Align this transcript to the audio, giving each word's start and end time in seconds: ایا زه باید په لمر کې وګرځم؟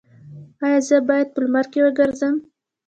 ایا 0.63 0.79
زه 0.87 0.97
باید 1.09 1.27
په 1.33 1.39
لمر 1.43 1.65
کې 1.71 1.79
وګرځم؟ 1.83 2.35